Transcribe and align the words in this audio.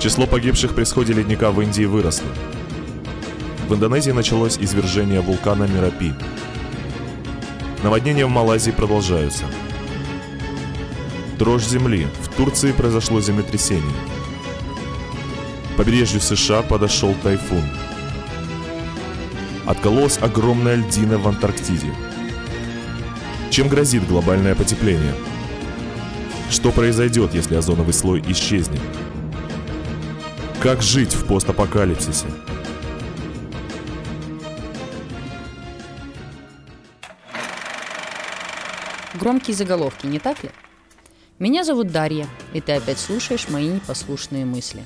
Число 0.00 0.26
погибших 0.26 0.74
при 0.74 0.84
сходе 0.84 1.14
ледника 1.14 1.50
в 1.50 1.62
Индии 1.62 1.84
выросло. 1.86 2.28
В 3.68 3.74
Индонезии 3.74 4.10
началось 4.10 4.58
извержение 4.58 5.22
вулкана 5.22 5.64
Мирапи. 5.64 6.12
Наводнения 7.82 8.26
в 8.26 8.28
Малайзии 8.28 8.70
продолжаются. 8.70 9.44
Дрожь 11.38 11.64
земли. 11.64 12.06
В 12.20 12.36
Турции 12.36 12.72
произошло 12.72 13.20
землетрясение. 13.22 13.96
К 15.72 15.76
побережью 15.78 16.20
США 16.20 16.60
подошел 16.62 17.14
тайфун. 17.22 17.64
Откололась 19.64 20.18
огромная 20.20 20.76
льдина 20.76 21.16
в 21.16 21.26
Антарктиде. 21.26 21.92
Чем 23.50 23.68
грозит 23.68 24.06
глобальное 24.06 24.54
потепление? 24.54 25.14
Что 26.50 26.70
произойдет, 26.72 27.34
если 27.34 27.56
озоновый 27.56 27.92
слой 27.92 28.22
исчезнет? 28.28 28.80
Как 30.62 30.82
жить 30.82 31.12
в 31.12 31.26
постапокалипсисе? 31.26 32.26
Громкие 39.14 39.56
заголовки, 39.56 40.06
не 40.06 40.18
так 40.18 40.42
ли? 40.42 40.50
Меня 41.38 41.64
зовут 41.64 41.90
Дарья, 41.90 42.26
и 42.52 42.60
ты 42.60 42.72
опять 42.72 42.98
слушаешь 42.98 43.48
мои 43.48 43.68
непослушные 43.68 44.44
мысли. 44.44 44.84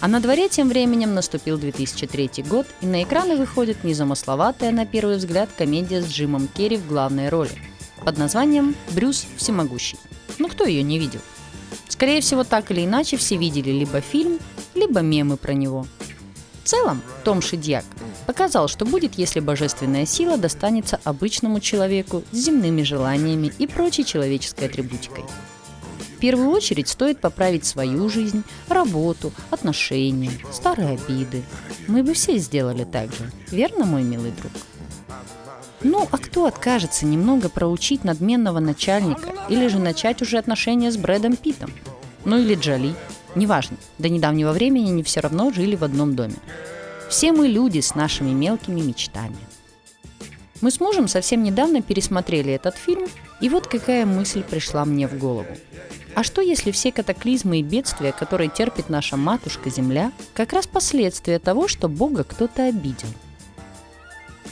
А 0.00 0.08
на 0.08 0.20
дворе 0.20 0.48
тем 0.48 0.68
временем 0.68 1.14
наступил 1.14 1.58
2003 1.58 2.44
год, 2.46 2.66
и 2.80 2.86
на 2.86 3.02
экраны 3.02 3.36
выходит 3.36 3.84
незамысловатая, 3.84 4.70
на 4.70 4.84
первый 4.84 5.16
взгляд, 5.16 5.48
комедия 5.56 6.02
с 6.02 6.06
Джимом 6.06 6.48
Керри 6.48 6.76
в 6.76 6.86
главной 6.86 7.28
роли 7.28 7.52
под 8.04 8.18
названием 8.18 8.74
«Брюс 8.90 9.26
всемогущий». 9.36 9.98
Ну 10.38 10.48
кто 10.48 10.64
ее 10.64 10.82
не 10.82 10.98
видел? 10.98 11.20
Скорее 11.88 12.20
всего, 12.20 12.44
так 12.44 12.70
или 12.70 12.84
иначе 12.84 13.16
все 13.16 13.36
видели 13.36 13.70
либо 13.70 14.00
фильм, 14.00 14.38
либо 14.74 15.00
мемы 15.00 15.36
про 15.36 15.52
него. 15.52 15.86
В 16.64 16.68
целом, 16.68 17.02
Том 17.24 17.42
Шидьяк 17.42 17.84
показал, 18.26 18.68
что 18.68 18.84
будет, 18.84 19.14
если 19.14 19.40
божественная 19.40 20.06
сила 20.06 20.38
достанется 20.38 20.98
обычному 21.04 21.60
человеку 21.60 22.24
с 22.32 22.36
земными 22.36 22.82
желаниями 22.82 23.52
и 23.58 23.66
прочей 23.66 24.04
человеческой 24.04 24.66
атрибутикой. 24.66 25.24
В 26.16 26.18
первую 26.20 26.48
очередь 26.48 26.88
стоит 26.88 27.20
поправить 27.20 27.66
свою 27.66 28.08
жизнь, 28.08 28.44
работу, 28.68 29.30
отношения, 29.50 30.32
старые 30.50 30.98
обиды. 30.98 31.42
Мы 31.86 32.02
бы 32.02 32.14
все 32.14 32.38
сделали 32.38 32.84
так 32.84 33.12
же, 33.12 33.30
верно, 33.50 33.84
мой 33.84 34.02
милый 34.02 34.30
друг? 34.30 34.52
Ну, 35.84 36.08
а 36.10 36.18
кто 36.18 36.46
откажется 36.46 37.06
немного 37.06 37.48
проучить 37.48 38.02
надменного 38.02 38.58
начальника 38.58 39.32
или 39.48 39.68
же 39.68 39.78
начать 39.78 40.20
уже 40.22 40.38
отношения 40.38 40.90
с 40.90 40.96
Брэдом 40.96 41.36
Питом? 41.36 41.70
Ну 42.24 42.38
или 42.38 42.54
Джоли, 42.54 42.94
Неважно, 43.34 43.76
до 43.98 44.08
недавнего 44.08 44.52
времени 44.52 44.90
они 44.90 45.02
все 45.02 45.20
равно 45.20 45.50
жили 45.50 45.74
в 45.74 45.82
одном 45.82 46.14
доме. 46.14 46.36
Все 47.08 47.32
мы 47.32 47.48
люди 47.48 47.80
с 47.80 47.94
нашими 47.94 48.30
мелкими 48.30 48.80
мечтами. 48.80 49.36
Мы 50.60 50.70
с 50.70 50.80
мужем 50.80 51.08
совсем 51.08 51.42
недавно 51.42 51.82
пересмотрели 51.82 52.52
этот 52.52 52.76
фильм, 52.76 53.06
и 53.40 53.48
вот 53.48 53.66
какая 53.66 54.06
мысль 54.06 54.42
пришла 54.42 54.84
мне 54.84 55.08
в 55.08 55.18
голову. 55.18 55.48
А 56.14 56.22
что 56.22 56.40
если 56.40 56.70
все 56.70 56.92
катаклизмы 56.92 57.58
и 57.58 57.62
бедствия, 57.62 58.12
которые 58.12 58.48
терпит 58.48 58.88
наша 58.88 59.16
матушка 59.16 59.68
Земля, 59.68 60.12
как 60.32 60.52
раз 60.52 60.66
последствия 60.66 61.40
того, 61.40 61.66
что 61.66 61.88
Бога 61.88 62.22
кто-то 62.22 62.66
обидел? 62.66 63.08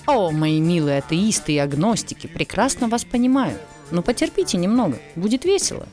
О, 0.07 0.31
мои 0.31 0.61
милые 0.61 0.99
атеисты 0.99 1.53
и 1.53 1.59
агностики, 1.59 2.27
прекрасно 2.27 2.89
вас 2.89 3.05
понимаю. 3.05 3.57
Но 3.91 4.03
потерпите 4.03 4.59
немного, 4.59 4.99
будет 5.15 5.45
весело. 5.45 5.87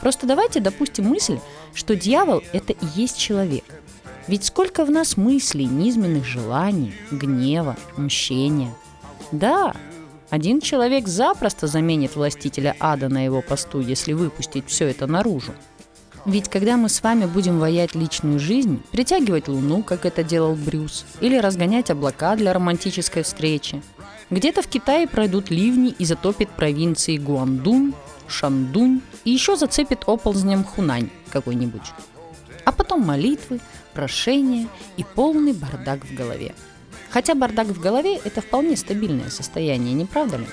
Просто 0.00 0.26
давайте 0.26 0.60
допустим 0.60 1.06
мысль, 1.06 1.38
что 1.72 1.96
дьявол– 1.96 2.42
это 2.52 2.72
и 2.72 2.86
есть 2.94 3.16
человек. 3.16 3.64
Ведь 4.26 4.44
сколько 4.44 4.84
в 4.84 4.90
нас 4.90 5.16
мыслей, 5.16 5.66
низменных 5.66 6.24
желаний, 6.24 6.92
гнева, 7.10 7.76
мщения. 7.96 8.74
Да, 9.32 9.74
один 10.30 10.60
человек 10.60 11.08
запросто 11.08 11.66
заменит 11.66 12.16
властителя 12.16 12.74
ада 12.80 13.08
на 13.08 13.24
его 13.24 13.40
посту, 13.40 13.80
если 13.80 14.12
выпустить 14.12 14.64
все 14.66 14.88
это 14.88 15.06
наружу. 15.06 15.52
Ведь 16.26 16.48
когда 16.48 16.78
мы 16.78 16.88
с 16.88 17.02
вами 17.02 17.26
будем 17.26 17.58
воять 17.58 17.94
личную 17.94 18.38
жизнь, 18.38 18.82
притягивать 18.90 19.48
луну, 19.48 19.82
как 19.82 20.06
это 20.06 20.24
делал 20.24 20.54
Брюс, 20.54 21.04
или 21.20 21.36
разгонять 21.36 21.90
облака 21.90 22.34
для 22.34 22.54
романтической 22.54 23.22
встречи, 23.22 23.82
где-то 24.30 24.62
в 24.62 24.66
Китае 24.66 25.06
пройдут 25.06 25.50
ливни 25.50 25.94
и 25.98 26.04
затопит 26.06 26.48
провинции 26.48 27.18
Гуандун, 27.18 27.94
Шандунь 28.26 29.02
и 29.24 29.30
еще 29.30 29.56
зацепит 29.56 30.04
оползнем 30.06 30.64
Хунань 30.64 31.10
какой-нибудь. 31.30 31.92
А 32.64 32.72
потом 32.72 33.02
молитвы, 33.02 33.60
прошения 33.92 34.66
и 34.96 35.04
полный 35.04 35.52
бардак 35.52 36.06
в 36.06 36.14
голове. 36.14 36.54
Хотя 37.10 37.34
бардак 37.34 37.66
в 37.66 37.80
голове– 37.80 38.18
это 38.24 38.40
вполне 38.40 38.78
стабильное 38.78 39.28
состояние, 39.28 39.92
не 39.92 40.06
правда 40.06 40.38
ли? 40.38 40.46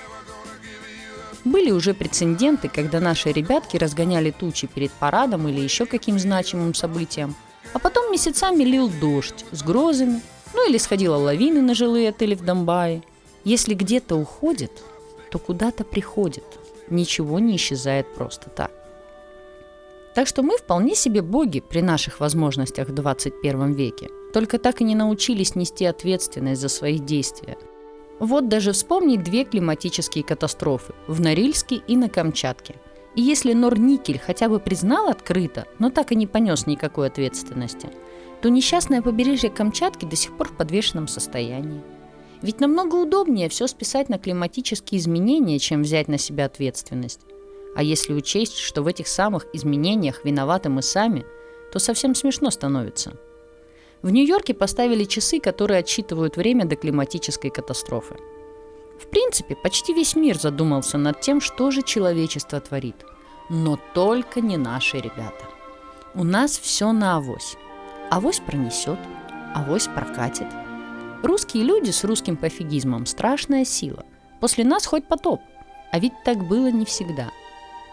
Были 1.43 1.71
уже 1.71 1.93
прецеденты, 1.93 2.69
когда 2.69 2.99
наши 2.99 3.31
ребятки 3.31 3.77
разгоняли 3.77 4.31
тучи 4.31 4.67
перед 4.67 4.91
парадом 4.91 5.47
или 5.47 5.59
еще 5.59 5.85
каким 5.85 6.19
значимым 6.19 6.73
событием, 6.73 7.35
а 7.73 7.79
потом 7.79 8.11
месяцами 8.11 8.63
лил 8.63 8.91
дождь 9.01 9.45
с 9.51 9.63
грозами, 9.63 10.21
ну 10.53 10.69
или 10.69 10.77
сходила 10.77 11.15
лавины 11.15 11.61
на 11.61 11.73
жилые 11.73 12.09
отели 12.09 12.35
в 12.35 12.43
Донбайе. 12.43 13.03
Если 13.43 13.73
где-то 13.73 14.15
уходит, 14.15 14.71
то 15.31 15.39
куда-то 15.39 15.83
приходит– 15.83 16.43
ничего 16.91 17.39
не 17.39 17.55
исчезает 17.55 18.13
просто 18.13 18.49
так. 18.49 18.71
Так 20.13 20.27
что 20.27 20.43
мы 20.43 20.57
вполне 20.57 20.93
себе 20.93 21.21
боги 21.21 21.61
при 21.61 21.81
наших 21.81 22.19
возможностях 22.19 22.89
в 22.89 22.93
21 22.93 23.71
веке, 23.71 24.09
только 24.33 24.59
так 24.59 24.81
и 24.81 24.83
не 24.83 24.93
научились 24.93 25.55
нести 25.55 25.85
ответственность 25.85 26.61
за 26.61 26.67
свои 26.67 26.99
действия. 26.99 27.57
Вот 28.21 28.47
даже 28.49 28.71
вспомнить 28.71 29.23
две 29.23 29.45
климатические 29.45 30.23
катастрофы– 30.23 30.93
в 31.07 31.19
Норильске 31.19 31.77
и 31.87 31.97
на 31.97 32.07
Камчатке. 32.07 32.75
И 33.15 33.21
если 33.23 33.53
Норникель 33.53 34.19
хотя 34.19 34.47
бы 34.47 34.59
признал 34.59 35.07
открыто, 35.07 35.65
но 35.79 35.89
так 35.89 36.11
и 36.11 36.15
не 36.15 36.27
понес 36.27 36.67
никакой 36.67 37.07
ответственности, 37.07 37.89
то 38.43 38.49
несчастное 38.49 39.01
побережье 39.01 39.49
Камчатки 39.49 40.05
до 40.05 40.15
сих 40.15 40.37
пор 40.37 40.49
в 40.49 40.55
подвешенном 40.55 41.07
состоянии. 41.07 41.81
Ведь 42.43 42.59
намного 42.59 42.93
удобнее 42.97 43.49
все 43.49 43.65
списать 43.65 44.07
на 44.07 44.19
климатические 44.19 45.01
изменения, 45.01 45.57
чем 45.57 45.81
взять 45.81 46.07
на 46.07 46.19
себя 46.19 46.45
ответственность. 46.45 47.21
А 47.75 47.81
если 47.81 48.13
учесть, 48.13 48.57
что 48.57 48.83
в 48.83 48.87
этих 48.87 49.07
самых 49.07 49.47
изменениях 49.51 50.23
виноваты 50.23 50.69
мы 50.69 50.83
сами, 50.83 51.25
то 51.73 51.79
совсем 51.79 52.13
смешно 52.13 52.51
становится. 52.51 53.13
В 54.01 54.09
Нью-Йорке 54.09 54.53
поставили 54.53 55.03
часы, 55.03 55.39
которые 55.39 55.79
отсчитывают 55.79 56.37
время 56.37 56.65
до 56.65 56.75
климатической 56.75 57.51
катастрофы. 57.51 58.15
В 58.99 59.07
принципе, 59.07 59.55
почти 59.55 59.93
весь 59.93 60.15
мир 60.15 60.37
задумался 60.37 60.97
над 60.97 61.21
тем, 61.21 61.41
что 61.41 61.71
же 61.71 61.81
человечество 61.81 62.59
творит. 62.59 62.95
Но 63.49 63.79
только 63.93 64.41
не 64.41 64.57
наши 64.57 64.97
ребята. 64.97 65.45
У 66.15 66.23
нас 66.23 66.57
все 66.57 66.91
на 66.91 67.17
авось. 67.17 67.57
Авось 68.09 68.39
пронесет, 68.39 68.99
авось 69.53 69.87
прокатит– 69.87 70.47
Русские 71.23 71.65
люди 71.65 71.91
с 71.91 72.03
русским 72.03 72.35
пофигизмом– 72.35 73.05
страшная 73.05 73.63
сила. 73.63 74.03
После 74.39 74.63
нас 74.63 74.87
хоть 74.87 75.07
потоп. 75.07 75.39
А 75.91 75.99
ведь 75.99 76.13
так 76.25 76.47
было 76.47 76.71
не 76.71 76.83
всегда. 76.83 77.29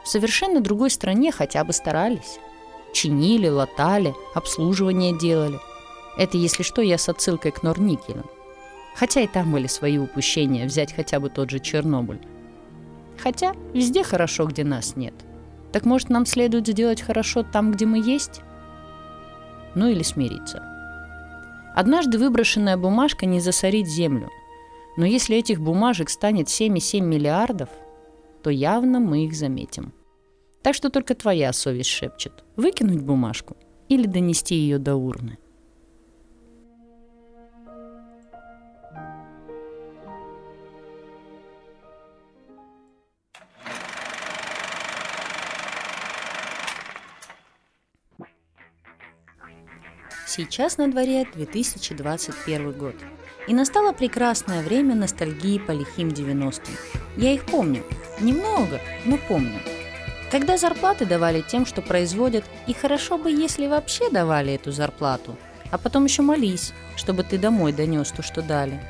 В 0.02 0.08
совершенно 0.08 0.60
другой 0.60 0.88
стране 0.88 1.30
хотя 1.30 1.62
бы 1.62 1.74
старались. 1.74 2.38
Чинили, 2.94 3.48
латали, 3.48 4.14
обслуживание 4.34 5.18
делали. 5.18 5.58
Это, 6.18 6.36
если 6.36 6.64
что, 6.64 6.82
я 6.82 6.98
с 6.98 7.08
отсылкой 7.08 7.52
к 7.52 7.62
Норникелю. 7.62 8.24
Хотя 8.96 9.20
и 9.20 9.28
там 9.28 9.52
были 9.52 9.68
свои 9.68 9.98
упущения, 9.98 10.66
взять 10.66 10.92
хотя 10.92 11.20
бы 11.20 11.30
тот 11.30 11.48
же 11.48 11.60
Чернобыль. 11.60 12.18
Хотя 13.22 13.54
везде 13.72 14.02
хорошо, 14.02 14.46
где 14.46 14.64
нас 14.64 14.96
нет. 14.96 15.14
Так 15.72 15.84
может 15.84 16.10
нам 16.10 16.26
следует 16.26 16.66
сделать 16.66 17.00
хорошо 17.00 17.44
там, 17.44 17.70
где 17.70 17.86
мы 17.86 17.98
есть? 17.98 18.40
Ну 19.76 19.86
или 19.86 20.02
смириться. 20.02 20.64
Однажды 21.76 22.18
выброшенная 22.18 22.76
бумажка 22.76 23.24
не 23.24 23.38
засорит 23.38 23.86
землю. 23.86 24.28
Но 24.96 25.06
если 25.06 25.36
этих 25.36 25.60
бумажек 25.60 26.10
станет 26.10 26.48
7,7 26.48 27.00
миллиардов, 27.00 27.68
то 28.42 28.50
явно 28.50 28.98
мы 28.98 29.26
их 29.26 29.34
заметим. 29.34 29.92
Так 30.62 30.74
что 30.74 30.90
только 30.90 31.14
твоя 31.14 31.52
совесть 31.52 31.90
шепчет. 31.90 32.42
Выкинуть 32.56 33.02
бумажку 33.02 33.56
или 33.88 34.06
донести 34.06 34.56
ее 34.56 34.78
до 34.78 34.96
урны– 34.96 35.38
Сейчас 50.28 50.76
на 50.76 50.90
дворе 50.90 51.26
2021 51.34 52.72
год. 52.72 52.94
И 53.46 53.54
настало 53.54 53.94
прекрасное 53.94 54.62
время 54.62 54.94
ностальгии 54.94 55.56
по 55.56 55.70
лихим 55.72 56.08
90-м. 56.08 56.74
Я 57.16 57.32
их 57.32 57.46
помню. 57.46 57.82
Немного, 58.20 58.78
но 59.06 59.16
помню. 59.16 59.58
Когда 60.30 60.58
зарплаты 60.58 61.06
давали 61.06 61.40
тем, 61.40 61.64
что 61.64 61.80
производят, 61.80 62.44
и 62.66 62.74
хорошо 62.74 63.16
бы, 63.16 63.30
если 63.30 63.68
вообще 63.68 64.10
давали 64.10 64.52
эту 64.52 64.70
зарплату, 64.70 65.38
а 65.70 65.78
потом 65.78 66.04
еще 66.04 66.20
молись, 66.20 66.74
чтобы 66.94 67.22
ты 67.22 67.38
домой 67.38 67.72
донес 67.72 68.10
то, 68.10 68.22
что 68.22 68.42
дали. 68.42 68.82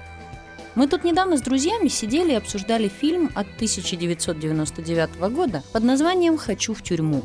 Мы 0.74 0.88
тут 0.88 1.04
недавно 1.04 1.36
с 1.36 1.40
друзьями 1.40 1.86
сидели 1.86 2.32
и 2.32 2.36
обсуждали 2.36 2.88
фильм 2.88 3.30
от 3.36 3.46
1999 3.54 5.20
года 5.30 5.62
под 5.72 5.84
названием 5.84 6.36
«Хочу 6.36 6.74
в 6.74 6.82
тюрьму». 6.82 7.22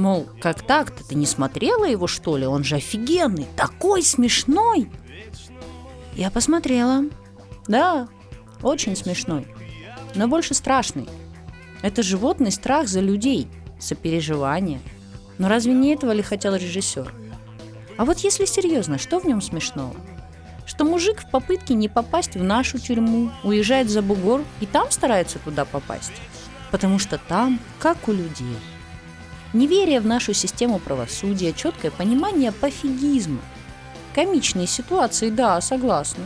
Мол, 0.00 0.26
как 0.40 0.62
так-то? 0.62 1.04
Ты 1.04 1.14
не 1.14 1.26
смотрела 1.26 1.84
его, 1.84 2.06
что 2.06 2.38
ли? 2.38 2.46
Он 2.46 2.64
же 2.64 2.76
офигенный, 2.76 3.46
такой 3.54 4.02
смешной. 4.02 4.90
Я 6.14 6.30
посмотрела. 6.30 7.04
Да, 7.68 8.08
очень 8.62 8.96
смешной, 8.96 9.46
но 10.14 10.26
больше 10.26 10.54
страшный. 10.54 11.06
Это 11.82 12.02
животный 12.02 12.50
страх 12.50 12.88
за 12.88 13.00
людей, 13.00 13.46
сопереживание. 13.78 14.80
Но 15.36 15.50
разве 15.50 15.74
не 15.74 15.92
этого 15.92 16.12
ли 16.12 16.22
хотел 16.22 16.54
режиссер? 16.54 17.12
А 17.98 18.04
вот 18.06 18.20
если 18.20 18.46
серьезно, 18.46 18.96
что 18.96 19.20
в 19.20 19.26
нем 19.26 19.42
смешного? 19.42 19.94
Что 20.64 20.86
мужик 20.86 21.20
в 21.20 21.30
попытке 21.30 21.74
не 21.74 21.90
попасть 21.90 22.36
в 22.36 22.42
нашу 22.42 22.78
тюрьму 22.78 23.30
уезжает 23.42 23.90
за 23.90 24.00
бугор 24.00 24.44
и 24.60 24.66
там 24.66 24.90
старается 24.90 25.38
туда 25.40 25.66
попасть? 25.66 26.14
Потому 26.70 26.98
что 26.98 27.18
там, 27.18 27.60
как 27.78 28.08
у 28.08 28.12
людей. 28.12 28.56
Неверие 29.52 30.00
в 30.00 30.06
нашу 30.06 30.32
систему 30.32 30.78
правосудия, 30.78 31.52
четкое 31.52 31.90
понимание 31.90 32.52
пофигизма. 32.52 33.40
Комичные 34.14 34.66
ситуации, 34.66 35.30
да, 35.30 35.60
согласна. 35.60 36.24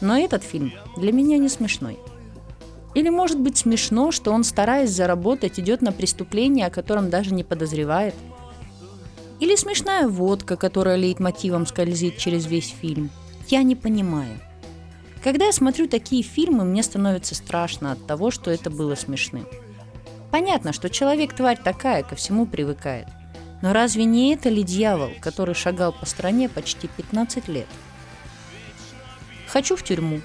Но 0.00 0.16
этот 0.16 0.44
фильм 0.44 0.72
для 0.96 1.12
меня 1.12 1.38
не 1.38 1.48
смешной. 1.48 1.98
Или 2.94 3.08
может 3.08 3.38
быть 3.38 3.58
смешно, 3.58 4.12
что 4.12 4.32
он, 4.32 4.44
стараясь 4.44 4.90
заработать, 4.90 5.58
идет 5.58 5.82
на 5.82 5.92
преступление, 5.92 6.66
о 6.66 6.70
котором 6.70 7.10
даже 7.10 7.34
не 7.34 7.44
подозревает? 7.44 8.14
Или 9.40 9.56
смешная 9.56 10.06
водка, 10.06 10.56
которая 10.56 10.96
лейтмотивом 10.96 11.66
скользит 11.66 12.18
через 12.18 12.46
весь 12.46 12.68
фильм? 12.68 13.10
Я 13.48 13.62
не 13.62 13.74
понимаю. 13.74 14.38
Когда 15.22 15.46
я 15.46 15.52
смотрю 15.52 15.88
такие 15.88 16.22
фильмы, 16.22 16.64
мне 16.64 16.82
становится 16.82 17.34
страшно 17.34 17.92
от 17.92 18.06
того, 18.06 18.30
что 18.30 18.50
это 18.50 18.70
было 18.70 18.94
смешным. 18.94 19.46
Понятно, 20.30 20.72
что 20.72 20.90
человек 20.90 21.34
тварь 21.34 21.58
такая, 21.62 22.02
ко 22.02 22.16
всему 22.16 22.46
привыкает. 22.46 23.08
Но 23.62 23.72
разве 23.72 24.04
не 24.04 24.32
это 24.32 24.48
ли 24.48 24.62
дьявол, 24.62 25.10
который 25.20 25.54
шагал 25.54 25.92
по 25.92 26.06
стране 26.06 26.48
почти 26.48 26.88
15 26.88 27.48
лет? 27.48 27.66
Хочу 29.48 29.76
в 29.76 29.82
тюрьму, 29.82 30.20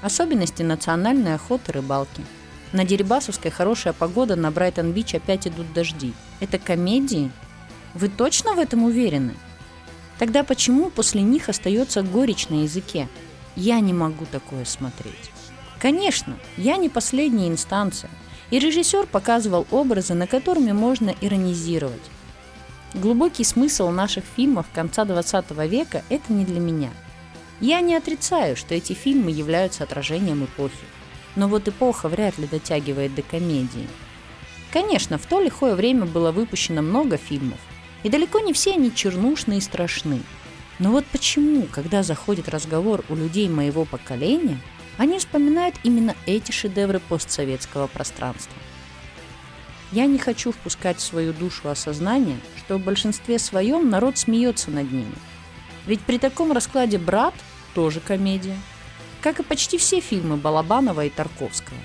Особенности 0.00 0.62
национальной 0.62 1.34
охоты 1.34 1.72
рыбалки. 1.72 2.24
На 2.72 2.84
Дерибасовской 2.84 3.50
хорошая 3.50 3.92
погода, 3.92 4.36
на 4.36 4.50
Брайтон-Бич 4.50 5.14
опять 5.14 5.48
идут 5.48 5.72
дожди. 5.72 6.12
Это 6.40 6.58
комедии? 6.58 7.32
Вы 7.94 8.08
точно 8.08 8.54
в 8.54 8.58
этом 8.58 8.84
уверены? 8.84 9.34
Тогда 10.18 10.44
почему 10.44 10.90
после 10.90 11.22
них 11.22 11.48
остается 11.48 12.02
горечь 12.02 12.48
на 12.48 12.62
языке? 12.62 13.08
Я 13.56 13.80
не 13.80 13.92
могу 13.92 14.24
такое 14.26 14.64
смотреть. 14.64 15.32
Конечно, 15.80 16.36
я 16.56 16.76
не 16.76 16.88
последняя 16.88 17.48
инстанция. 17.48 18.10
И 18.50 18.58
режиссер 18.58 19.06
показывал 19.06 19.66
образы, 19.70 20.14
на 20.14 20.26
которыми 20.26 20.72
можно 20.72 21.14
иронизировать. 21.20 22.10
Глубокий 22.94 23.44
смысл 23.44 23.90
наших 23.90 24.24
фильмов 24.36 24.66
конца 24.72 25.04
20 25.04 25.50
века– 25.68 26.02
это 26.08 26.32
не 26.32 26.44
для 26.44 26.60
меня– 26.60 26.90
я 27.60 27.80
не 27.80 27.96
отрицаю, 27.96 28.56
что 28.56 28.74
эти 28.74 28.92
фильмы 28.92 29.32
являются 29.32 29.82
отражением 29.82 30.44
эпохи. 30.44 30.74
Но 31.34 31.48
вот 31.48 31.66
эпоха 31.66 32.08
вряд 32.08 32.38
ли 32.38 32.46
дотягивает 32.46 33.14
до 33.14 33.22
комедии. 33.22 33.88
Конечно, 34.72 35.18
в 35.18 35.26
то 35.26 35.40
лихое 35.40 35.74
время 35.74 36.04
было 36.04 36.30
выпущено 36.30 36.82
много 36.82 37.16
фильмов, 37.16 37.58
и 38.04 38.08
далеко 38.08 38.38
не 38.40 38.52
все 38.52 38.74
они 38.74 38.94
чернушные 38.94 39.58
и 39.58 39.62
страшны. 39.62 40.22
Но 40.78 40.92
вот 40.92 41.04
почему, 41.06 41.66
когда 41.72 42.04
заходит 42.04 42.48
разговор 42.48 43.04
у 43.08 43.16
людей 43.16 43.48
моего 43.48 43.84
поколения, 43.84 44.58
они 44.98 45.18
вспоминают 45.18 45.76
именно 45.84 46.14
эти 46.26 46.52
шедевры 46.52 47.00
постсоветского 47.00 47.86
пространства? 47.86 48.56
Я 49.90 50.04
не 50.04 50.18
хочу 50.18 50.52
впускать 50.52 50.98
в 50.98 51.02
свою 51.02 51.32
душу 51.32 51.70
осознание, 51.70 52.38
что 52.58 52.76
в 52.76 52.84
большинстве 52.84 53.38
своем 53.38 53.88
народ 53.88 54.18
смеется 54.18 54.70
над 54.70 54.92
ними– 54.92 55.14
ведь 55.88 56.02
при 56.02 56.18
таком 56.18 56.52
раскладе 56.52 56.98
«Брат» 56.98 57.32
тоже 57.74 58.00
комедия. 58.00 58.58
Как 59.22 59.40
и 59.40 59.42
почти 59.42 59.78
все 59.78 60.00
фильмы 60.00 60.36
Балабанова 60.36 61.06
и 61.06 61.08
Тарковского. 61.08 61.78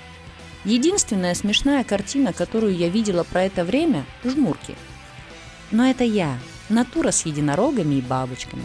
Единственная 0.66 1.34
смешная 1.34 1.84
картина, 1.84 2.34
которую 2.34 2.76
я 2.76 2.90
видела 2.90 3.24
про 3.24 3.44
это 3.44 3.64
время– 3.64 4.04
«Жмурки». 4.24 4.76
Но 5.70 5.86
это 5.88 6.04
я, 6.04 6.38
натура 6.68 7.12
с 7.12 7.24
единорогами 7.24 7.94
и 7.94 8.02
бабочками. 8.02 8.64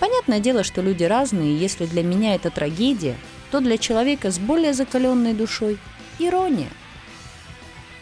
Понятное 0.00 0.40
дело, 0.40 0.64
что 0.64 0.80
люди 0.80 1.04
разные, 1.04 1.52
и 1.52 1.58
если 1.58 1.84
для 1.84 2.02
меня 2.02 2.34
это 2.34 2.50
трагедия, 2.50 3.18
то 3.50 3.60
для 3.60 3.78
человека 3.78 4.30
с 4.30 4.38
более 4.38 4.74
закаленной 4.74 5.34
душой– 5.34 5.78
ирония. 6.18 6.70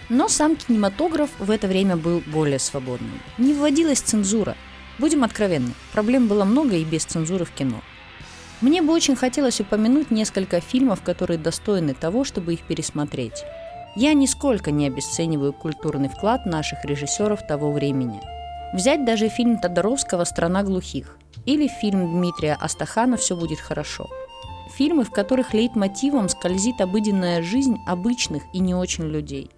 Но 0.08 0.28
сам 0.28 0.56
кинематограф 0.56 1.30
в 1.38 1.50
это 1.50 1.66
время 1.66 1.96
был 1.96 2.22
более 2.26 2.58
свободным. 2.58 3.20
Не 3.38 3.54
вводилась 3.54 4.00
цензура– 4.00 4.56
Будем 4.98 5.24
откровенны, 5.24 5.72
проблем 5.92 6.26
было 6.26 6.44
много 6.44 6.76
и 6.76 6.84
без 6.84 7.04
цензуры 7.04 7.44
в 7.44 7.50
кино. 7.50 7.82
Мне 8.62 8.80
бы 8.80 8.94
очень 8.94 9.14
хотелось 9.14 9.60
упомянуть 9.60 10.10
несколько 10.10 10.60
фильмов, 10.60 11.02
которые 11.02 11.38
достойны 11.38 11.92
того, 11.92 12.24
чтобы 12.24 12.54
их 12.54 12.62
пересмотреть. 12.62 13.44
Я 13.94 14.14
нисколько 14.14 14.70
не 14.70 14.86
обесцениваю 14.86 15.52
культурный 15.52 16.08
вклад 16.08 16.46
наших 16.46 16.84
режиссеров 16.84 17.46
того 17.46 17.72
времени. 17.72 18.20
Взять 18.72 19.04
даже 19.04 19.28
фильм 19.28 19.58
Тодоровского 19.58 20.24
«Страна 20.24 20.62
глухих» 20.62 21.18
или 21.44 21.68
фильм 21.68 22.18
Дмитрия 22.18 22.56
Астахана 22.58 23.18
«Все 23.18 23.36
будет 23.36 23.60
хорошо». 23.60 24.08
Фильмы, 24.76 25.04
в 25.04 25.10
которых 25.10 25.54
лейтмотивом 25.54 26.28
скользит 26.28 26.80
обыденная 26.80 27.42
жизнь 27.42 27.78
обычных 27.86 28.42
и 28.52 28.58
не 28.58 28.74
очень 28.74 29.04
людей. 29.04 29.50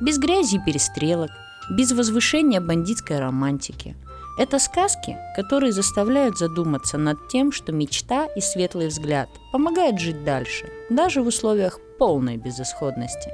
Без 0.00 0.18
грязи 0.18 0.56
и 0.56 0.58
перестрелок, 0.58 1.30
без 1.70 1.92
возвышения 1.92 2.60
бандитской 2.60 3.18
романтики– 3.18 3.96
это 4.38 4.58
сказки, 4.58 5.16
которые 5.34 5.72
заставляют 5.72 6.36
задуматься 6.36 6.98
над 6.98 7.28
тем, 7.28 7.52
что 7.52 7.72
мечта 7.72 8.26
и 8.26 8.40
светлый 8.40 8.88
взгляд 8.88 9.30
помогают 9.50 9.98
жить 9.98 10.24
дальше, 10.24 10.70
даже 10.90 11.22
в 11.22 11.26
условиях 11.26 11.80
полной 11.98 12.36
безысходности. 12.36 13.30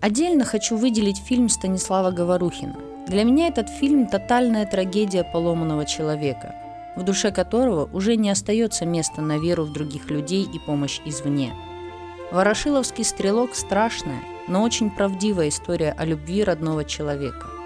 Отдельно 0.00 0.44
хочу 0.44 0.76
выделить 0.76 1.18
фильм 1.18 1.48
Станислава 1.48 2.10
Говорухина. 2.10 2.74
Для 3.06 3.22
меня 3.22 3.46
этот 3.46 3.68
фильм– 3.68 4.06
тотальная 4.08 4.66
трагедия 4.66 5.22
поломанного 5.22 5.86
человека, 5.86 6.56
в 6.96 7.02
душе 7.02 7.30
которого 7.30 7.88
уже 7.92 8.16
не 8.16 8.30
остается 8.30 8.86
места 8.86 9.20
на 9.20 9.38
веру 9.38 9.64
в 9.64 9.72
других 9.72 10.10
людей 10.10 10.48
и 10.52 10.58
помощь 10.58 11.00
извне. 11.04 11.54
Ворошиловский 12.30 13.04
стрелок– 13.04 13.54
страшная, 13.54 14.22
но 14.48 14.62
очень 14.62 14.90
правдивая 14.90 15.48
история 15.48 15.92
о 15.96 16.04
любви 16.04 16.44
родного 16.44 16.84
человека– 16.84 17.46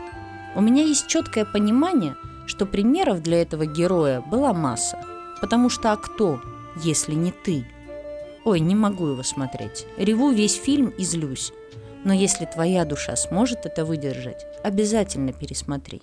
у 0.57 0.63
меня 0.63 0.85
есть 0.85 1.07
четкое 1.07 1.45
понимание, 1.45 2.17
что 2.47 2.65
примеров 2.65 3.23
для 3.23 3.43
этого 3.43 3.67
героя 3.67 4.23
была 4.23 4.55
масса. 4.55 4.99
Потому 5.43 5.69
что 5.69 5.93
а 5.93 5.99
кто, 5.99 6.41
если 6.83 7.13
не 7.13 7.31
ты? 7.31 7.67
Ой, 8.43 8.61
не 8.61 8.75
могу 8.75 9.09
его 9.09 9.23
смотреть. 9.23 9.85
Реву 9.99 10.31
весь 10.31 10.55
фильм 10.55 10.89
и 10.89 11.05
злюсь. 11.05 11.53
Но 12.05 12.15
если 12.15 12.47
твоя 12.47 12.87
душа 12.87 13.17
сможет 13.17 13.67
это 13.67 13.85
выдержать, 13.85 14.47
обязательно 14.65 15.35
пересмотри. 15.35 16.01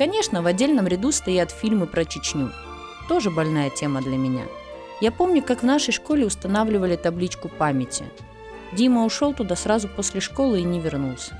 Конечно, 0.00 0.40
в 0.40 0.46
отдельном 0.46 0.86
ряду 0.86 1.12
стоят 1.12 1.50
фильмы 1.50 1.86
про 1.86 2.06
Чечню. 2.06 2.52
Тоже 3.06 3.30
больная 3.30 3.68
тема 3.68 4.00
для 4.00 4.16
меня. 4.16 4.44
Я 5.02 5.12
помню, 5.12 5.42
как 5.42 5.60
в 5.60 5.66
нашей 5.66 5.92
школе 5.92 6.24
устанавливали 6.24 6.96
табличку 6.96 7.50
памяти. 7.50 8.06
Дима 8.72 9.04
ушел 9.04 9.34
туда 9.34 9.56
сразу 9.56 9.88
после 9.88 10.22
школы 10.22 10.60
и 10.60 10.64
не 10.64 10.80
вернулся. 10.80 11.38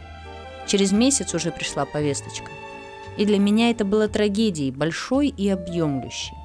Через 0.67 0.93
месяц 0.93 1.33
уже 1.33 1.53
пришла 1.53 1.87
повесточка. 1.87 2.51
И 3.17 3.25
для 3.25 3.39
меня 3.39 3.71
это 3.71 3.87
было 3.87 4.09
трагедией, 4.09 4.73
большой 4.73 5.29
и 5.29 5.49
объемлющей. 5.49 6.37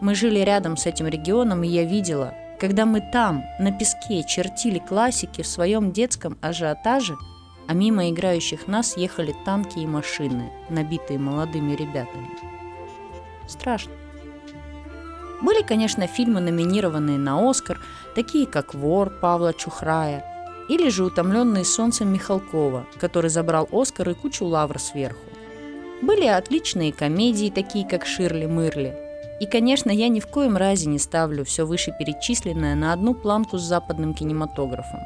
Мы 0.00 0.14
жили 0.14 0.38
рядом 0.38 0.76
с 0.76 0.86
этим 0.86 1.08
регионом, 1.08 1.64
и 1.64 1.68
я 1.68 1.82
видела, 1.82 2.34
когда 2.60 2.86
мы 2.86 3.00
там, 3.00 3.42
на 3.58 3.72
песке, 3.72 4.22
чертили 4.22 4.78
классики 4.78 5.42
в 5.42 5.48
своем 5.48 5.90
детском 5.90 6.38
ажиотаже, 6.40 7.16
а 7.70 7.72
мимо 7.72 8.10
играющих 8.10 8.66
нас 8.66 8.96
ехали 8.96 9.32
танки 9.44 9.78
и 9.78 9.86
машины, 9.86 10.50
набитые 10.70 11.20
молодыми 11.20 11.76
ребятами. 11.76 12.28
Страшно. 13.46 13.92
Были, 15.40 15.62
конечно, 15.62 16.08
фильмы, 16.08 16.40
номинированные 16.40 17.16
на 17.16 17.48
Оскар, 17.48 17.80
такие 18.16 18.48
как 18.48 18.74
«Вор» 18.74 19.10
Павла 19.20 19.54
Чухрая, 19.54 20.24
или 20.68 20.88
же 20.88 21.04
утомленный 21.04 21.64
солнцем 21.64 22.12
Михалкова, 22.12 22.86
который 22.98 23.30
забрал 23.30 23.68
Оскар 23.70 24.10
и 24.10 24.14
кучу 24.14 24.46
лавр 24.46 24.80
сверху. 24.80 25.22
Были 26.02 26.26
отличные 26.26 26.92
комедии, 26.92 27.52
такие 27.54 27.86
как 27.86 28.04
«Ширли 28.04 28.46
Мырли». 28.46 28.96
И, 29.38 29.46
конечно, 29.46 29.92
я 29.92 30.08
ни 30.08 30.18
в 30.18 30.26
коем 30.26 30.56
разе 30.56 30.88
не 30.88 30.98
ставлю 30.98 31.44
все 31.44 31.64
вышеперечисленное 31.64 32.74
на 32.74 32.92
одну 32.92 33.14
планку 33.14 33.58
с 33.58 33.62
западным 33.62 34.12
кинематографом. 34.12 35.02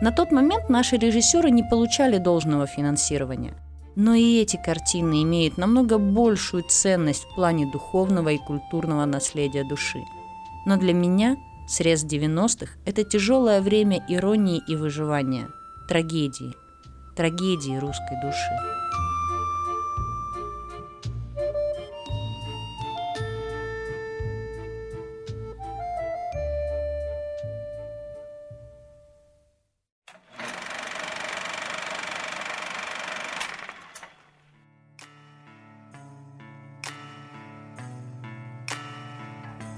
На 0.00 0.10
тот 0.10 0.32
момент 0.32 0.68
наши 0.68 0.96
режиссеры 0.96 1.50
не 1.50 1.62
получали 1.62 2.18
должного 2.18 2.66
финансирования. 2.66 3.54
Но 3.96 4.14
и 4.14 4.40
эти 4.40 4.56
картины 4.56 5.22
имеют 5.22 5.56
намного 5.56 5.98
большую 5.98 6.64
ценность 6.64 7.24
в 7.24 7.34
плане 7.36 7.70
духовного 7.70 8.30
и 8.30 8.38
культурного 8.38 9.04
наследия 9.04 9.62
души. 9.62 10.00
Но 10.66 10.76
для 10.76 10.92
меня 10.92 11.36
срез 11.68 12.04
90-х– 12.04 12.72
это 12.86 13.04
тяжелое 13.04 13.60
время 13.60 14.04
иронии 14.08 14.60
и 14.66 14.74
выживания, 14.74 15.48
трагедии, 15.88 16.54
трагедии 17.14 17.76
русской 17.76 18.20
души. 18.20 19.03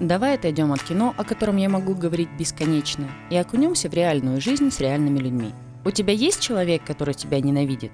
Давай 0.07 0.35
отойдем 0.35 0.71
от 0.71 0.81
кино, 0.81 1.13
о 1.17 1.25
котором 1.25 1.57
я 1.57 1.67
могу 1.67 1.93
говорить 1.93 2.29
бесконечно, 2.39 3.09
и 3.29 3.35
окунемся 3.35 3.89
в 3.89 3.93
реальную 3.93 4.39
жизнь 4.39 4.71
с 4.71 4.79
реальными 4.79 5.19
людьми. 5.19 5.51
У 5.83 5.91
тебя 5.91 6.13
есть 6.13 6.39
человек, 6.39 6.85
который 6.85 7.13
тебя 7.13 7.41
ненавидит? 7.41 7.91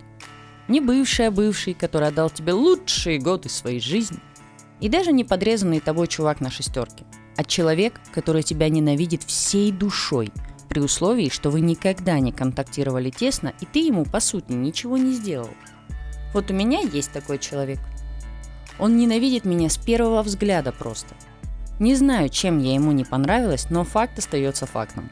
Не 0.68 0.80
бывший, 0.80 1.30
а 1.30 1.32
бывший, 1.32 1.74
который 1.74 2.10
отдал 2.10 2.30
тебе 2.30 2.54
лучшие 2.54 3.18
годы 3.18 3.50
своей 3.50 3.80
жизни. 3.80 4.20
И 4.80 4.90
даже 4.90 5.12
не 5.12 5.24
подрезанный 5.24 5.80
тобой 5.80 6.06
чувак 6.06 6.40
на 6.40 6.52
шестерке, 6.52 7.04
а 7.36 7.44
человек, 7.44 8.00
который 8.14 8.44
тебя 8.44 8.70
ненавидит 8.70 9.24
всей 9.24 9.72
душой, 9.72 10.32
при 10.70 10.82
условии, 10.82 11.30
что 11.30 11.50
вы 11.50 11.62
никогда 11.62 12.20
не 12.20 12.32
контактировали 12.32 13.10
тесно, 13.10 13.54
и 13.60 13.66
ты 13.66 13.80
ему, 13.80 14.06
по 14.06 14.20
сути, 14.20 14.52
ничего 14.52 14.98
не 14.98 15.14
сделал. 15.14 15.50
Вот 16.32 16.52
у 16.52 16.54
меня 16.54 16.82
есть 16.82 17.12
такой 17.12 17.40
человек. 17.40 17.80
Он 18.78 18.98
ненавидит 18.98 19.46
меня 19.46 19.68
с 19.68 19.80
первого 19.80 20.22
взгляда 20.22 20.72
просто– 20.72 21.16
не 21.80 21.96
знаю, 21.96 22.30
чем 22.30 22.60
я 22.60 22.76
ему 22.76 22.92
не 22.92 23.04
понравилась, 23.04 23.68
но 23.70 23.84
факт 23.84 24.20
остается 24.20 24.66
фактом. 24.66 25.10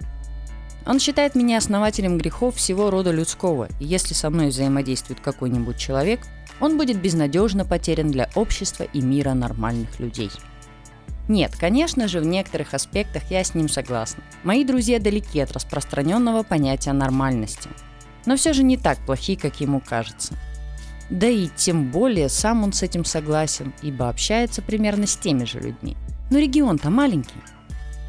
Он 0.85 0.99
считает 0.99 1.35
меня 1.35 1.57
основателем 1.57 2.17
грехов 2.17 2.55
всего 2.55 2.89
рода 2.89 3.11
людского, 3.11 3.67
и 3.79 3.85
если 3.85 4.13
со 4.13 4.29
мной 4.29 4.47
взаимодействует 4.47 5.19
какой-нибудь 5.19 5.77
человек, 5.77 6.21
он 6.59 6.77
будет 6.77 7.01
безнадежно 7.01 7.65
потерян 7.65 8.11
для 8.11 8.29
общества 8.35 8.83
и 8.83 9.01
мира 9.01 9.33
нормальных 9.33 9.99
людей. 9.99 10.31
Нет, 11.27 11.55
конечно 11.59 12.07
же, 12.07 12.19
в 12.19 12.25
некоторых 12.25 12.73
аспектах 12.73 13.23
я 13.29 13.43
с 13.43 13.53
ним 13.53 13.69
согласна. 13.69 14.23
Мои 14.43 14.65
друзья 14.65 14.99
далеки 14.99 15.39
от 15.39 15.51
распространенного 15.51 16.43
понятия 16.43 16.93
нормальности. 16.93 17.69
Но 18.25 18.35
все 18.35 18.53
же 18.53 18.63
не 18.63 18.77
так 18.77 18.97
плохи, 19.05 19.35
как 19.35 19.61
ему 19.61 19.81
кажется. 19.81 20.35
Да 21.09 21.27
и 21.27 21.47
тем 21.55 21.91
более 21.91 22.29
сам 22.29 22.63
он 22.63 22.73
с 22.73 22.83
этим 22.83 23.05
согласен, 23.05 23.73
ибо 23.81 24.09
общается 24.09 24.61
примерно 24.61 25.07
с 25.07 25.15
теми 25.15 25.45
же 25.45 25.59
людьми– 25.59 25.95
но 26.31 26.39
регион-то 26.39 26.89
маленький. 26.89 27.35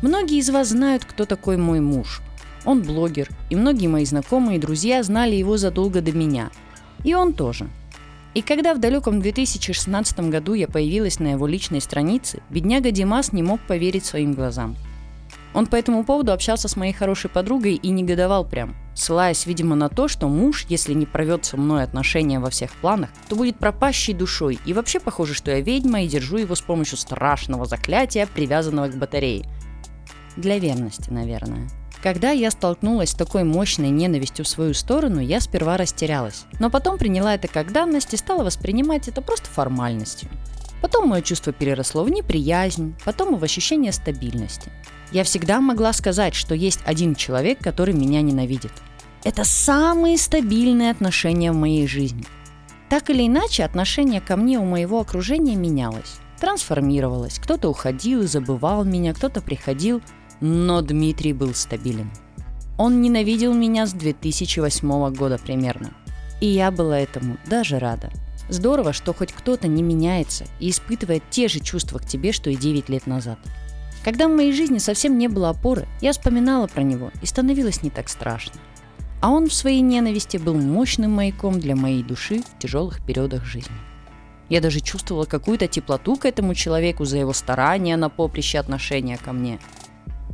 Многие 0.00 0.38
из 0.38 0.48
вас 0.48 0.68
знают, 0.68 1.04
кто 1.04 1.26
такой 1.26 1.58
мой 1.58 1.80
муж. 1.80 2.22
Он 2.64 2.80
блогер, 2.82 3.28
и 3.50 3.56
многие 3.56 3.88
мои 3.88 4.04
знакомые 4.04 4.56
и 4.56 4.60
друзья 4.60 5.02
знали 5.02 5.34
его 5.34 5.58
задолго 5.58 6.00
до 6.00 6.12
меня. 6.12 6.50
И 7.04 7.14
он 7.14 7.34
тоже. 7.34 7.68
И 8.34 8.40
когда 8.40 8.74
в 8.74 8.80
далеком 8.80 9.20
2016 9.20 10.30
году 10.30 10.54
я 10.54 10.68
появилась 10.68 11.18
на 11.18 11.32
его 11.32 11.46
личной 11.46 11.80
странице, 11.80 12.40
бедняга 12.48 12.90
Димас 12.90 13.32
не 13.32 13.42
мог 13.42 13.60
поверить 13.60 14.06
своим 14.06 14.32
глазам. 14.32 14.76
Он 15.54 15.66
по 15.66 15.76
этому 15.76 16.04
поводу 16.04 16.32
общался 16.32 16.68
с 16.68 16.76
моей 16.76 16.92
хорошей 16.92 17.28
подругой 17.28 17.74
и 17.74 17.90
негодовал 17.90 18.44
прям, 18.44 18.74
ссылаясь, 18.94 19.46
видимо, 19.46 19.76
на 19.76 19.88
то, 19.88 20.08
что 20.08 20.28
муж, 20.28 20.64
если 20.68 20.94
не 20.94 21.06
проведет 21.06 21.44
со 21.44 21.56
мной 21.56 21.82
отношения 21.82 22.40
во 22.40 22.50
всех 22.50 22.72
планах, 22.72 23.10
то 23.28 23.36
будет 23.36 23.58
пропащей 23.58 24.14
душой, 24.14 24.58
и 24.64 24.72
вообще 24.72 24.98
похоже, 24.98 25.34
что 25.34 25.50
я 25.50 25.60
ведьма 25.60 26.02
и 26.02 26.08
держу 26.08 26.38
его 26.38 26.54
с 26.54 26.62
помощью 26.62 26.96
страшного 26.96 27.66
заклятия, 27.66 28.26
привязанного 28.26 28.88
к 28.88 28.96
батарее. 28.96 29.46
Для 30.36 30.58
верности, 30.58 31.10
наверное. 31.10 31.68
Когда 32.02 32.30
я 32.30 32.50
столкнулась 32.50 33.10
с 33.10 33.14
такой 33.14 33.44
мощной 33.44 33.90
ненавистью 33.90 34.44
в 34.44 34.48
свою 34.48 34.74
сторону, 34.74 35.20
я 35.20 35.40
сперва 35.40 35.76
растерялась. 35.76 36.46
Но 36.58 36.68
потом 36.68 36.98
приняла 36.98 37.34
это 37.34 37.46
как 37.46 37.70
данность 37.70 38.12
и 38.12 38.16
стала 38.16 38.42
воспринимать 38.42 39.06
это 39.06 39.22
просто 39.22 39.48
формальностью. 39.48 40.28
Потом 40.80 41.08
мое 41.08 41.22
чувство 41.22 41.52
переросло 41.52 42.02
в 42.02 42.10
неприязнь, 42.10 42.96
потом 43.04 43.36
в 43.36 43.44
ощущение 43.44 43.92
стабильности. 43.92 44.72
Я 45.12 45.24
всегда 45.24 45.60
могла 45.60 45.92
сказать, 45.92 46.34
что 46.34 46.54
есть 46.54 46.80
один 46.84 47.14
человек, 47.14 47.58
который 47.58 47.94
меня 47.94 48.22
ненавидит. 48.22 48.72
Это 49.24 49.44
самые 49.44 50.16
стабильные 50.16 50.90
отношения 50.90 51.52
в 51.52 51.56
моей 51.56 51.86
жизни. 51.86 52.24
Так 52.88 53.10
или 53.10 53.26
иначе, 53.26 53.64
отношение 53.64 54.20
ко 54.20 54.36
мне 54.36 54.58
у 54.58 54.64
моего 54.64 55.00
окружения 55.00 55.54
менялось, 55.54 56.16
трансформировалось. 56.40 57.38
Кто-то 57.38 57.68
уходил 57.68 58.22
и 58.22 58.26
забывал 58.26 58.84
меня, 58.84 59.14
кто-то 59.14 59.42
приходил, 59.42 60.02
но 60.40 60.80
Дмитрий 60.80 61.32
был 61.32 61.54
стабилен. 61.54 62.10
Он 62.78 63.00
ненавидел 63.00 63.54
меня 63.54 63.86
с 63.86 63.92
2008 63.92 65.14
года 65.14 65.38
примерно. 65.38 65.92
И 66.40 66.46
я 66.46 66.70
была 66.70 66.98
этому 66.98 67.36
даже 67.46 67.78
рада. 67.78 68.10
Здорово, 68.48 68.92
что 68.92 69.14
хоть 69.14 69.32
кто-то 69.32 69.68
не 69.68 69.82
меняется 69.82 70.46
и 70.58 70.70
испытывает 70.70 71.22
те 71.30 71.48
же 71.48 71.60
чувства 71.60 71.98
к 71.98 72.06
тебе, 72.06 72.32
что 72.32 72.50
и 72.50 72.56
9 72.56 72.88
лет 72.88 73.06
назад. 73.06 73.38
Когда 74.04 74.26
в 74.26 74.32
моей 74.32 74.52
жизни 74.52 74.78
совсем 74.78 75.16
не 75.16 75.28
было 75.28 75.50
опоры, 75.50 75.86
я 76.00 76.12
вспоминала 76.12 76.66
про 76.66 76.82
него 76.82 77.10
и 77.22 77.26
становилось 77.26 77.82
не 77.82 77.90
так 77.90 78.08
страшно. 78.08 78.60
А 79.20 79.30
он 79.30 79.48
в 79.48 79.54
своей 79.54 79.80
ненависти 79.80 80.36
был 80.36 80.54
мощным 80.54 81.12
маяком 81.12 81.60
для 81.60 81.76
моей 81.76 82.02
души 82.02 82.42
в 82.42 82.58
тяжелых 82.58 83.04
периодах 83.04 83.44
жизни. 83.44 83.76
Я 84.48 84.60
даже 84.60 84.80
чувствовала 84.80 85.24
какую-то 85.24 85.68
теплоту 85.68 86.16
к 86.16 86.24
этому 86.24 86.54
человеку 86.54 87.04
за 87.04 87.18
его 87.18 87.32
старания 87.32 87.96
на 87.96 88.08
поприще 88.08 88.58
отношения 88.58 89.18
ко 89.18 89.32
мне. 89.32 89.60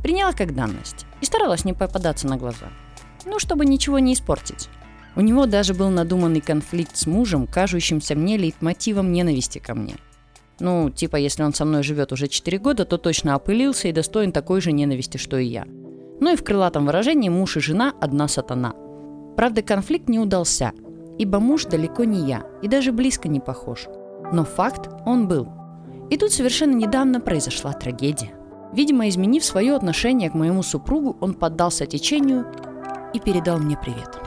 Приняла 0.01 0.33
как 0.33 0.55
данность 0.55 1.05
и 1.21 1.25
старалась 1.25 1.63
не 1.63 1.73
попадаться 1.73 2.27
на 2.27 2.37
глаза. 2.37 2.69
Ну, 3.25 3.37
чтобы 3.37 3.65
ничего 3.67 3.99
не 3.99 4.13
испортить. 4.13 4.67
У 5.15 5.21
него 5.21 5.45
даже 5.45 5.75
был 5.75 5.89
надуманный 5.89 6.41
конфликт 6.41 6.97
с 6.97 7.05
мужем, 7.05 7.45
кажущимся 7.45 8.15
мне 8.15 8.37
лейтмотивом 8.37 9.11
ненависти 9.11 9.59
ко 9.59 9.75
мне. 9.75 9.95
Ну, 10.59 10.89
типа, 10.89 11.15
если 11.15 11.43
он 11.43 11.53
со 11.53 11.65
мной 11.65 11.83
живет 11.83 12.11
уже 12.11 12.27
4 12.27 12.57
года, 12.59 12.85
то 12.85 12.97
точно 12.97 13.35
опылился 13.35 13.87
и 13.87 13.93
достоин 13.93 14.31
такой 14.31 14.61
же 14.61 14.71
ненависти, 14.71 15.17
что 15.17 15.37
и 15.37 15.45
я. 15.45 15.65
Ну 16.19 16.33
и 16.33 16.35
в 16.35 16.43
крылатом 16.43 16.85
выражении 16.85 17.29
муж 17.29 17.57
и 17.57 17.61
жена– 17.61 17.93
одна 18.01 18.27
сатана. 18.27 18.73
Правда, 19.37 19.61
конфликт 19.61 20.09
не 20.09 20.19
удался, 20.19 20.73
ибо 21.17 21.39
муж 21.39 21.65
далеко 21.65 22.03
не 22.03 22.27
я 22.27 22.43
и 22.61 22.67
даже 22.67 22.91
близко 22.91 23.29
не 23.29 23.39
похож. 23.39 23.87
Но 24.33 24.43
факт 24.43 24.89
он 25.05 25.27
был. 25.27 25.47
И 26.09 26.17
тут 26.17 26.31
совершенно 26.31 26.73
недавно 26.75 27.21
произошла 27.21 27.71
трагедия. 27.71 28.33
Видимо, 28.73 29.07
изменив 29.07 29.43
свое 29.43 29.75
отношение 29.75 30.29
к 30.29 30.33
моему 30.33 30.61
супругу, 30.61 31.15
он 31.21 31.33
поддался 31.33 31.85
течению 31.85 32.45
и 33.13 33.19
передал 33.19 33.59
мне 33.59 33.77
привет. 33.77 34.19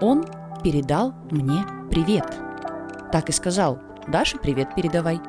Он 0.00 0.24
передал 0.62 1.14
мне 1.30 1.64
привет. 1.90 2.26
Так 3.12 3.28
и 3.28 3.32
сказал, 3.32 3.78
Даше 4.08 4.38
привет 4.38 4.74
передавай. 4.74 5.20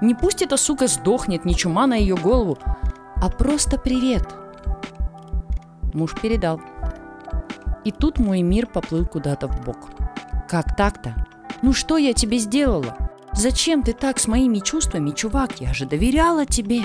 Не 0.00 0.14
пусть 0.14 0.42
эта 0.42 0.56
сука 0.56 0.86
сдохнет, 0.86 1.44
не 1.44 1.54
чума 1.54 1.86
на 1.86 1.94
ее 1.94 2.16
голову, 2.16 2.58
а 3.16 3.30
просто 3.30 3.78
привет. 3.78 4.26
Муж 5.94 6.14
передал. 6.20 6.60
И 7.84 7.92
тут 7.92 8.18
мой 8.18 8.42
мир 8.42 8.66
поплыл 8.66 9.06
куда-то 9.06 9.48
в 9.48 9.64
бок. 9.64 9.78
Как 10.48 10.76
так-то? 10.76 11.14
Ну 11.62 11.72
что 11.72 11.96
я 11.96 12.12
тебе 12.12 12.38
сделала? 12.38 12.96
Зачем 13.32 13.82
ты 13.82 13.92
так 13.92 14.18
с 14.18 14.28
моими 14.28 14.58
чувствами, 14.58 15.10
чувак? 15.10 15.60
Я 15.60 15.72
же 15.72 15.86
доверяла 15.86 16.46
тебе. 16.46 16.82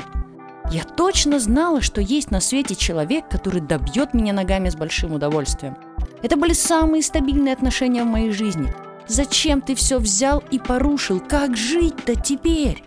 Я 0.72 0.84
точно 0.84 1.39
знала, 1.39 1.82
что 1.82 2.00
есть 2.00 2.32
на 2.32 2.39
свете 2.39 2.75
человек, 2.75 3.27
который 3.30 3.62
добьет 3.62 4.13
меня 4.13 4.32
ногами 4.32 4.70
с 4.70 4.75
большим 4.75 5.13
удовольствием. 5.13 5.75
Это 6.22 6.38
были 6.38 6.53
самые 6.53 7.03
стабильные 7.03 7.53
отношения 7.53 8.03
в 8.03 8.08
моей 8.08 8.32
жизни. 8.32 8.74
Зачем 9.08 9.62
ты 9.62 9.75
все 9.75 9.98
взял 9.98 10.43
и 10.51 10.60
порушил? 10.60 11.20
Как 11.20 11.58
жить-то 11.58 12.15
теперь? 12.15 12.84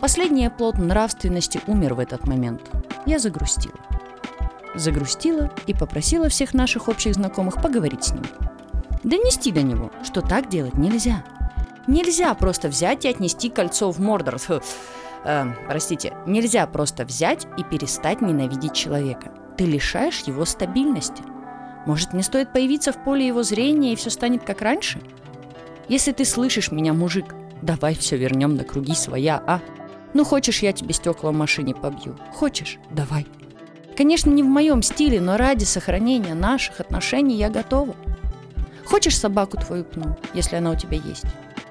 Последний 0.00 0.46
оплот 0.46 0.78
нравственности 0.78 1.60
умер 1.66 1.94
в 1.94 1.98
этот 1.98 2.26
момент. 2.26 2.62
Я 3.06 3.18
загрустила. 3.18 3.74
Загрустила 4.74 5.50
и 5.66 5.74
попросила 5.74 6.28
всех 6.28 6.54
наших 6.54 6.88
общих 6.88 7.14
знакомых 7.14 7.60
поговорить 7.60 8.04
с 8.04 8.12
ним. 8.12 8.24
Донести 9.02 9.50
до 9.50 9.62
него, 9.62 9.90
что 10.04 10.20
так 10.20 10.48
делать 10.48 10.74
нельзя. 10.74 11.24
Нельзя 11.86 12.32
просто 12.34 12.68
взять 12.68 13.04
и 13.04 13.08
отнести 13.08 13.50
кольцо 13.50 13.90
в 13.90 13.98
Мордор. 13.98 14.36
Э, 15.24 15.52
простите, 15.66 16.14
нельзя 16.26 16.66
просто 16.66 17.04
взять 17.04 17.46
и 17.58 17.64
перестать 17.64 18.20
ненавидеть 18.20 18.74
человека. 18.74 19.32
Ты 19.56 19.64
лишаешь 19.64 20.20
его 20.20 20.44
стабильности– 20.44 21.22
может, 21.86 22.12
не 22.12 22.22
стоит 22.22 22.52
появиться 22.52 22.92
в 22.92 23.02
поле 23.02 23.26
его 23.26 23.42
зрения, 23.42 23.92
и 23.92 23.96
все 23.96 24.10
станет 24.10 24.44
как 24.44 24.62
раньше? 24.62 25.00
Если 25.88 26.12
ты 26.12 26.24
слышишь 26.24 26.70
меня, 26.70 26.92
мужик, 26.92 27.34
давай 27.62 27.94
все 27.94 28.16
вернем 28.16 28.54
на 28.54 28.64
круги 28.64 28.94
своя, 28.94 29.42
а? 29.46 29.60
Ну, 30.14 30.24
хочешь, 30.24 30.62
я 30.62 30.72
тебе 30.72 30.92
стекла 30.92 31.30
в 31.30 31.34
машине 31.34 31.74
побью? 31.74 32.16
Хочешь? 32.32 32.78
Давай. 32.90 33.26
Конечно, 33.96 34.30
не 34.30 34.42
в 34.42 34.46
моем 34.46 34.82
стиле, 34.82 35.20
но 35.20 35.36
ради 35.36 35.64
сохранения 35.64 36.34
наших 36.34 36.80
отношений 36.80 37.36
я 37.36 37.50
готова. 37.50 37.94
Хочешь 38.84 39.18
собаку 39.18 39.56
твою 39.56 39.84
пну, 39.84 40.16
если 40.34 40.56
она 40.56 40.72
у 40.72 40.74
тебя 40.74 40.96
есть? 40.96 41.24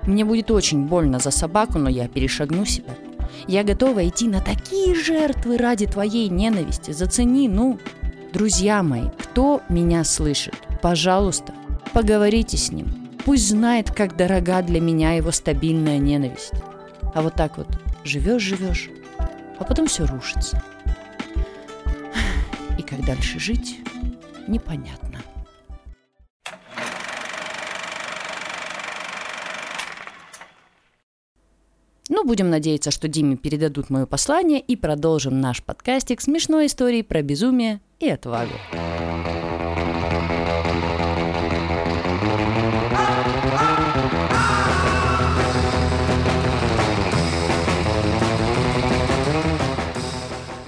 Мне 0.03 0.23
будет 0.23 0.51
очень 0.51 0.85
больно 0.85 1.19
за 1.19 1.31
собаку, 1.31 1.79
но 1.79 1.89
я 1.89 2.07
перешагну 2.07 2.65
себя. 2.65 2.95
Я 3.47 3.63
готова 3.63 4.07
идти 4.07 4.27
на 4.27 4.41
такие 4.41 4.95
жертвы 4.95 5.57
ради 5.57 5.85
твоей 5.85 6.29
ненависти. 6.29 6.91
Зацени, 6.91 7.47
ну, 7.47 7.77
друзья 8.31 8.83
мои, 8.83 9.09
кто 9.17 9.61
меня 9.69 10.03
слышит, 10.03 10.55
пожалуйста, 10.81 11.53
поговорите 11.93 12.57
с 12.57 12.71
ним. 12.71 12.87
Пусть 13.25 13.49
знает, 13.49 13.91
как 13.91 14.15
дорога 14.15 14.61
для 14.61 14.79
меня 14.79 15.13
его 15.13 15.31
стабильная 15.31 15.97
ненависть. 15.97 16.53
А 17.13 17.21
вот 17.21 17.35
так 17.35 17.57
вот 17.57 17.67
живешь-живешь, 18.03 18.89
а 19.59 19.63
потом 19.63 19.87
все 19.87 20.05
рушится. 20.05 20.61
И 22.77 22.81
как 22.81 23.03
дальше 23.05 23.39
жить, 23.39 23.79
непонятно. 24.47 25.19
Ну, 32.07 32.25
будем 32.25 32.49
надеяться, 32.49 32.91
что 32.91 33.07
Диме 33.07 33.37
передадут 33.37 33.89
мое 33.89 34.05
послание 34.05 34.59
и 34.59 34.75
продолжим 34.75 35.39
наш 35.39 35.63
подкастик 35.63 36.21
смешной 36.21 36.65
истории 36.65 37.01
про 37.01 37.21
безумие 37.21 37.81
и 37.99 38.09
отвагу. 38.09 38.53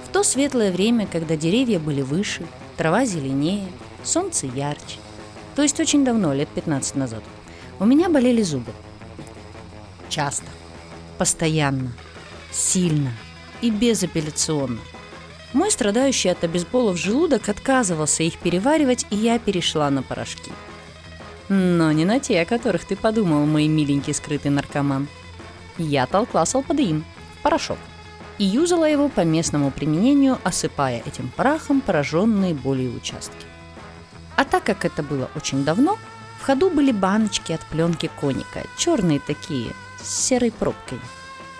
В 0.04 0.08
то 0.12 0.22
светлое 0.22 0.70
время, 0.70 1.06
когда 1.06 1.36
деревья 1.36 1.78
были 1.78 2.02
выше, 2.02 2.46
трава 2.76 3.06
зеленее, 3.06 3.66
солнце 4.04 4.46
ярче, 4.46 4.98
то 5.56 5.62
есть 5.62 5.80
очень 5.80 6.04
давно, 6.04 6.34
лет 6.34 6.48
15 6.50 6.96
назад, 6.96 7.22
у 7.80 7.84
меня 7.86 8.10
болели 8.10 8.42
зубы. 8.42 8.72
Часто 10.10 10.46
постоянно, 11.16 11.92
сильно 12.50 13.12
и 13.62 13.70
безапелляционно. 13.70 14.80
Мой 15.52 15.70
страдающий 15.70 16.30
от 16.30 16.44
обезболов 16.44 16.96
желудок 16.96 17.48
отказывался 17.48 18.22
их 18.22 18.38
переваривать, 18.38 19.06
и 19.10 19.16
я 19.16 19.38
перешла 19.38 19.90
на 19.90 20.02
порошки. 20.02 20.50
Но 21.48 21.92
не 21.92 22.06
на 22.06 22.20
те, 22.20 22.40
о 22.40 22.46
которых 22.46 22.86
ты 22.86 22.96
подумал, 22.96 23.44
мой 23.44 23.66
миленький 23.66 24.14
скрытый 24.14 24.50
наркоман. 24.50 25.08
Я 25.76 26.06
толкла 26.06 26.44
салпадеин, 26.44 27.04
порошок, 27.42 27.78
и 28.38 28.44
юзала 28.44 28.88
его 28.88 29.08
по 29.08 29.20
местному 29.20 29.70
применению, 29.70 30.38
осыпая 30.44 31.02
этим 31.04 31.30
парахом 31.36 31.82
пораженные 31.82 32.54
болью 32.54 32.96
участки. 32.96 33.46
А 34.36 34.44
так 34.44 34.64
как 34.64 34.86
это 34.86 35.02
было 35.02 35.28
очень 35.36 35.64
давно, 35.64 35.98
в 36.40 36.44
ходу 36.44 36.70
были 36.70 36.92
баночки 36.92 37.52
от 37.52 37.60
пленки 37.66 38.10
коника, 38.20 38.62
черные 38.78 39.20
такие, 39.20 39.72
с 40.02 40.08
серой 40.08 40.50
пробкой. 40.50 40.98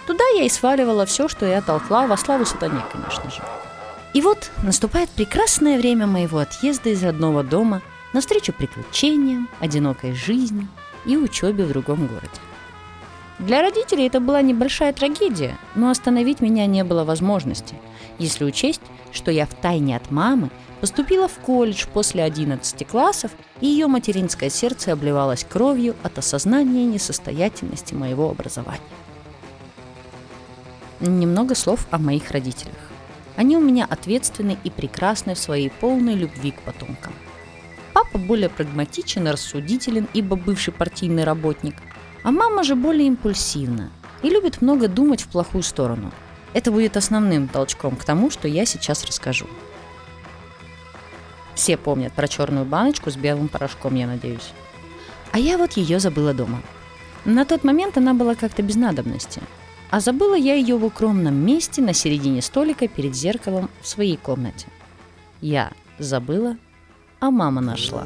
Туда 0.06 0.24
я 0.34 0.44
и 0.44 0.48
сваливала 0.48 1.06
все, 1.06 1.28
что 1.28 1.46
я 1.46 1.60
толкла, 1.60 2.06
во 2.06 2.16
славу 2.16 2.46
сатане, 2.46 2.82
конечно 2.90 3.30
же. 3.30 3.42
И 4.14 4.20
вот 4.20 4.50
наступает 4.62 5.08
прекрасное 5.10 5.78
время 5.78 6.06
моего 6.06 6.38
отъезда 6.38 6.90
из 6.90 7.02
родного 7.02 7.42
дома 7.42 7.80
навстречу 8.12 8.52
приключениям, 8.52 9.48
одинокой 9.58 10.12
жизни 10.12 10.68
и 11.06 11.16
учебе 11.16 11.64
в 11.64 11.68
другом 11.68 12.06
городе. 12.06 12.28
Для 13.38 13.62
родителей 13.62 14.06
это 14.06 14.20
была 14.20 14.42
небольшая 14.42 14.92
трагедия, 14.92 15.56
но 15.74 15.90
остановить 15.90 16.40
меня 16.40 16.66
не 16.66 16.84
было 16.84 17.04
возможности, 17.04 17.74
если 18.18 18.44
учесть, 18.44 18.82
что 19.12 19.30
я 19.30 19.46
в 19.46 19.54
тайне 19.54 19.96
от 19.96 20.10
мамы 20.10 20.50
поступила 20.80 21.26
в 21.26 21.38
колледж 21.38 21.86
после 21.92 22.22
11 22.22 22.86
классов, 22.86 23.32
и 23.60 23.66
ее 23.66 23.86
материнское 23.86 24.50
сердце 24.50 24.92
обливалось 24.92 25.44
кровью 25.44 25.96
от 26.02 26.18
осознания 26.18 26.84
несостоятельности 26.84 27.94
моего 27.94 28.30
образования. 28.30 28.80
Немного 31.00 31.54
слов 31.54 31.86
о 31.90 31.98
моих 31.98 32.30
родителях. 32.30 32.91
Они 33.36 33.56
у 33.56 33.60
меня 33.60 33.86
ответственны 33.88 34.58
и 34.64 34.70
прекрасны 34.70 35.34
в 35.34 35.38
своей 35.38 35.70
полной 35.70 36.14
любви 36.14 36.50
к 36.50 36.60
потомкам. 36.60 37.12
Папа 37.92 38.18
более 38.18 38.48
прагматичен 38.48 39.28
и 39.28 39.30
рассудителен, 39.30 40.08
ибо 40.14 40.36
бывший 40.36 40.72
партийный 40.72 41.24
работник, 41.24 41.74
а 42.24 42.30
мама 42.30 42.62
же 42.62 42.74
более 42.74 43.06
импульсивна 43.08 43.90
и 44.22 44.30
любит 44.30 44.62
много 44.62 44.88
думать 44.88 45.22
в 45.22 45.28
плохую 45.28 45.62
сторону. 45.62 46.12
Это 46.54 46.70
будет 46.70 46.96
основным 46.96 47.48
толчком 47.48 47.96
к 47.96 48.04
тому, 48.04 48.30
что 48.30 48.48
я 48.48 48.64
сейчас 48.66 49.04
расскажу. 49.04 49.46
Все 51.54 51.76
помнят 51.76 52.12
про 52.12 52.28
черную 52.28 52.64
баночку 52.64 53.10
с 53.10 53.16
белым 53.16 53.48
порошком, 53.48 53.94
я 53.94 54.06
надеюсь. 54.06 54.52
А 55.32 55.38
я 55.38 55.58
вот 55.58 55.72
ее 55.72 55.98
забыла 55.98 56.34
дома. 56.34 56.62
На 57.24 57.44
тот 57.44 57.64
момент 57.64 57.96
она 57.96 58.14
была 58.14 58.34
как-то 58.34 58.62
без 58.62 58.76
надобности. 58.76 59.40
А 59.92 60.00
забыла 60.00 60.34
я 60.34 60.54
ее 60.54 60.76
в 60.76 60.84
укромном 60.84 61.34
месте 61.34 61.80
на 61.80 61.92
середине 61.92 62.42
столика 62.42 62.88
перед 62.88 63.14
зеркалом 63.14 63.70
в 63.80 63.86
своей 63.86 64.16
комнате. 64.16 64.66
Я 65.40 65.70
забыла, 66.00 66.56
а 67.20 67.30
мама 67.30 67.60
нашла. 67.60 68.04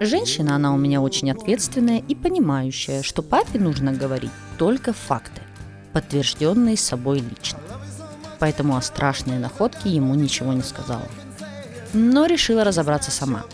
Женщина 0.00 0.56
она 0.56 0.74
у 0.74 0.76
меня 0.76 1.00
очень 1.00 1.30
ответственная 1.30 2.02
и 2.06 2.14
понимающая, 2.14 3.02
что 3.02 3.22
папе 3.22 3.58
нужно 3.58 3.92
говорить 3.92 4.32
только 4.58 4.92
факты, 4.92 5.40
подтвержденные 5.94 6.76
собой 6.76 7.20
лично 7.20 7.60
поэтому 8.44 8.76
о 8.76 8.82
страшной 8.82 9.38
находке 9.38 9.88
ему 9.88 10.14
ничего 10.14 10.52
не 10.52 10.60
сказала. 10.60 11.08
Но 11.94 12.26
решила 12.26 12.62
разобраться 12.62 13.10
сама. 13.10 13.44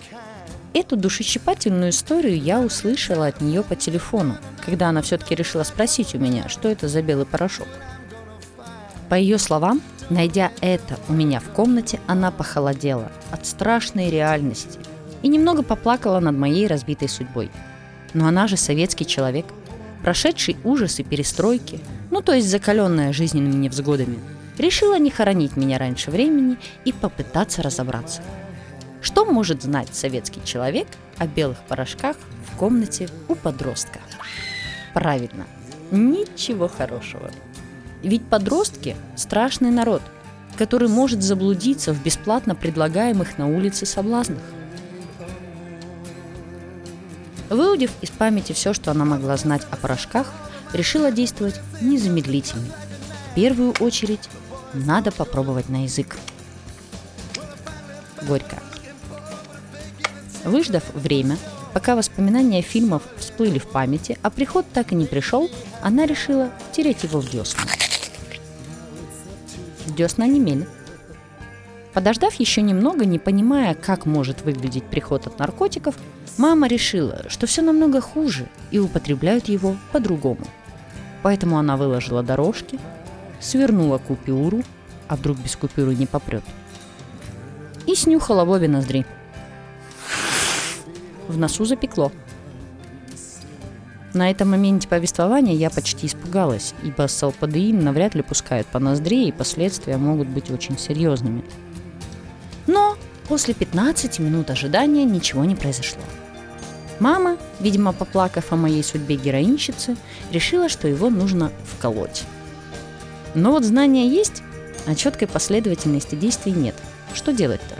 Эту 0.74 0.96
душещипательную 0.96 1.90
историю 1.90 2.36
я 2.36 2.58
услышала 2.58 3.28
от 3.28 3.40
нее 3.40 3.62
по 3.62 3.76
телефону, 3.76 4.36
когда 4.64 4.88
она 4.88 5.02
все-таки 5.02 5.34
решила 5.34 5.62
спросить 5.62 6.14
у 6.14 6.18
меня, 6.18 6.48
что 6.48 6.68
это 6.68 6.88
за 6.88 7.02
белый 7.02 7.26
порошок. 7.26 7.68
По 9.08 9.14
ее 9.14 9.38
словам, 9.38 9.80
найдя 10.08 10.52
это 10.60 10.98
у 11.08 11.12
меня 11.12 11.40
в 11.40 11.50
комнате, 11.50 12.00
она 12.06 12.30
похолодела 12.30 13.10
от 13.30 13.46
страшной 13.46 14.10
реальности 14.10 14.78
и 15.22 15.28
немного 15.28 15.62
поплакала 15.62 16.20
над 16.20 16.36
моей 16.36 16.66
разбитой 16.66 17.08
судьбой. 17.08 17.50
Но 18.14 18.26
она 18.26 18.46
же 18.46 18.56
советский 18.56 19.06
человек, 19.06 19.46
прошедший 20.02 20.56
ужасы 20.64 21.02
перестройки, 21.02 21.80
ну 22.10 22.22
то 22.22 22.32
есть 22.32 22.48
закаленная 22.48 23.12
жизненными 23.12 23.54
невзгодами– 23.54 24.18
решила 24.60 24.98
не 24.98 25.10
хоронить 25.10 25.56
меня 25.56 25.78
раньше 25.78 26.10
времени 26.10 26.58
и 26.84 26.92
попытаться 26.92 27.62
разобраться. 27.62 28.22
Что 29.00 29.24
может 29.24 29.62
знать 29.62 29.88
советский 29.92 30.44
человек 30.44 30.86
о 31.16 31.26
белых 31.26 31.58
порошках 31.68 32.16
в 32.52 32.56
комнате 32.56 33.08
у 33.28 33.34
подростка? 33.34 34.00
Правильно, 34.94 35.46
ничего 35.90 36.68
хорошего. 36.68 37.30
Ведь 38.02 38.24
подростки– 38.24 38.96
страшный 39.16 39.70
народ, 39.70 40.02
который 40.56 40.88
может 40.88 41.22
заблудиться 41.22 41.92
в 41.92 42.02
бесплатно 42.02 42.54
предлагаемых 42.54 43.38
на 43.38 43.46
улице 43.46 43.86
соблазнах. 43.86 44.42
Выудив 47.50 47.90
из 48.00 48.10
памяти 48.10 48.52
все, 48.52 48.72
что 48.72 48.90
она 48.90 49.04
могла 49.04 49.36
знать 49.36 49.66
о 49.70 49.76
порошках, 49.76 50.32
решила 50.72 51.10
действовать 51.10 51.60
незамедлительно. 51.80 52.64
В 53.30 53.34
первую 53.34 53.74
очередь 53.80 54.28
надо 54.72 55.10
попробовать 55.10 55.68
на 55.68 55.84
язык. 55.84 56.16
Горько. 58.22 58.58
Выждав 60.44 60.84
время, 60.94 61.36
пока 61.72 61.96
воспоминания 61.96 62.62
фильмов 62.62 63.02
всплыли 63.16 63.58
в 63.58 63.66
памяти, 63.66 64.18
а 64.22 64.30
приход 64.30 64.66
так 64.72 64.92
и 64.92 64.94
не 64.94 65.06
пришел, 65.06 65.50
она 65.82 66.06
решила 66.06 66.50
втереть 66.70 67.04
его 67.04 67.20
в 67.20 67.30
десна. 67.30 67.62
Десна 69.86 70.26
немели. 70.26 70.66
Подождав 71.92 72.34
еще 72.34 72.62
немного, 72.62 73.04
не 73.04 73.18
понимая, 73.18 73.74
как 73.74 74.06
может 74.06 74.42
выглядеть 74.42 74.84
приход 74.84 75.26
от 75.26 75.38
наркотиков, 75.38 75.96
мама 76.38 76.68
решила, 76.68 77.24
что 77.28 77.46
все 77.46 77.62
намного 77.62 78.00
хуже 78.00 78.46
и 78.70 78.78
употребляют 78.78 79.48
его 79.48 79.76
по-другому. 79.92 80.46
Поэтому 81.22 81.58
она 81.58 81.76
выложила 81.76 82.22
дорожки, 82.22 82.78
свернула 83.40 83.98
купюру, 83.98 84.62
а 85.08 85.16
вдруг 85.16 85.38
без 85.38 85.56
купюры 85.56 85.94
не 85.94 86.06
попрет, 86.06 86.44
и 87.86 87.94
снюхала 87.94 88.44
обе 88.44 88.68
ноздри. 88.68 89.04
В 91.30 91.38
носу 91.38 91.64
запекло. 91.64 92.10
На 94.14 94.32
этом 94.32 94.50
моменте 94.50 94.88
повествования 94.88 95.54
я 95.54 95.70
почти 95.70 96.08
испугалась, 96.08 96.74
ибо 96.82 97.06
салпадеин 97.06 97.84
навряд 97.84 98.16
ли 98.16 98.22
пускают 98.22 98.66
по 98.66 98.80
ноздре, 98.80 99.28
и 99.28 99.32
последствия 99.32 99.96
могут 99.96 100.26
быть 100.26 100.50
очень 100.50 100.76
серьезными. 100.76 101.44
Но 102.66 102.96
после 103.28 103.54
15 103.54 104.18
минут 104.18 104.50
ожидания 104.50 105.04
ничего 105.04 105.44
не 105.44 105.54
произошло. 105.54 106.02
Мама, 106.98 107.36
видимо, 107.60 107.92
поплакав 107.92 108.52
о 108.52 108.56
моей 108.56 108.82
судьбе 108.82 109.14
героинщицы, 109.14 109.96
решила, 110.32 110.68
что 110.68 110.88
его 110.88 111.10
нужно 111.10 111.52
вколоть. 111.64 112.24
Но 113.36 113.52
вот 113.52 113.64
знания 113.64 114.08
есть, 114.08 114.42
А 114.86 114.96
четкой 114.96 115.28
последовательности 115.28 116.16
действий 116.16 116.52
нет. 116.52 116.74
Что 117.14 117.32
делать-то? 117.32 117.76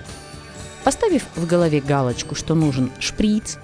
Поставив 0.85 1.27
в 1.37 1.47
голове 1.47 1.81
галочку, 1.81 2.35
что 2.35 2.55
нужен 2.55 2.90
шприц, 2.99 3.59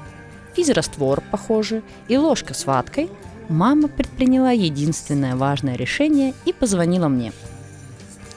физраствор, 0.55 1.23
похоже, 1.31 1.83
и 2.09 2.17
ложка 2.17 2.55
с 2.55 2.67
ваткой, 2.67 3.11
мама 3.49 3.89
предприняла 3.89 4.51
единственное 4.51 5.37
важное 5.37 5.77
решение 5.77 6.35
и 6.45 6.53
позвонила 6.53 7.09
мне. 7.09 7.33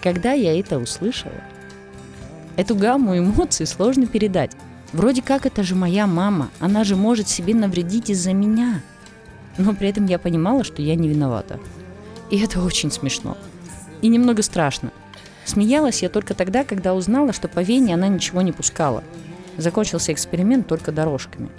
Когда 0.02 0.32
я 0.32 0.58
это 0.58 0.80
услышала, 0.80 1.44
эту 2.56 2.76
гамму 2.76 3.18
эмоций 3.18 3.66
сложно 3.66 4.06
передать. 4.06 4.52
Вроде 4.94 5.22
как 5.22 5.46
это 5.46 5.62
же 5.62 5.76
моя 5.76 6.08
мама, 6.08 6.50
она 6.60 6.84
же 6.84 6.96
может 6.96 7.28
себе 7.28 7.54
навредить 7.54 8.10
из-за 8.10 8.34
меня. 8.34 8.82
Но 9.58 9.76
при 9.76 9.90
этом 9.90 10.06
я 10.06 10.18
понимала, 10.18 10.64
что 10.64 10.82
я 10.82 10.96
не 10.96 11.10
виновата. 11.10 11.60
И 12.32 12.40
это 12.40 12.62
очень 12.62 12.92
смешно. 12.92 13.38
И 14.02 14.08
немного 14.08 14.42
страшно. 14.42 14.92
Смеялась 15.50 16.04
я 16.04 16.10
только 16.10 16.36
тогда, 16.36 16.64
когда 16.64 16.94
узнала, 16.94 17.34
что 17.34 17.48
по 17.48 17.62
Вене 17.62 17.96
она 17.96 18.08
ничего 18.08 18.44
не 18.44 18.52
пускала. 18.52 19.04
Закончился 19.58 20.14
эксперимент 20.14 20.68
только 20.68 20.92
дорожками. 20.92 21.50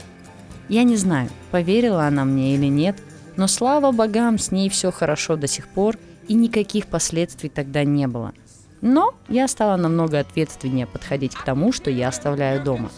Я 0.68 0.84
не 0.84 0.94
знаю, 0.94 1.28
поверила 1.50 2.04
она 2.04 2.24
мне 2.24 2.54
или 2.54 2.66
нет, 2.66 2.96
но 3.34 3.48
слава 3.48 3.90
богам, 3.90 4.38
с 4.38 4.52
ней 4.52 4.70
все 4.70 4.92
хорошо 4.92 5.34
до 5.34 5.48
сих 5.48 5.66
пор, 5.66 5.96
и 6.28 6.34
никаких 6.34 6.86
последствий 6.86 7.48
тогда 7.48 7.82
не 7.82 8.06
было. 8.06 8.32
Но 8.80 9.12
я 9.28 9.48
стала 9.48 9.76
намного 9.76 10.20
ответственнее 10.20 10.86
подходить 10.86 11.34
к 11.34 11.42
тому, 11.42 11.72
что 11.72 11.90
я 11.90 12.06
оставляю 12.10 12.62
дома. 12.62 12.90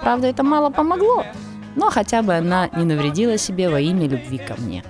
Правда, 0.00 0.26
это 0.26 0.42
мало 0.42 0.70
помогло, 0.70 1.24
но 1.76 1.90
хотя 1.90 2.22
бы 2.22 2.34
она 2.34 2.68
не 2.76 2.84
навредила 2.84 3.38
себе 3.38 3.70
во 3.70 3.78
имя 3.78 4.08
любви 4.08 4.38
ко 4.38 4.60
мне. 4.60 4.82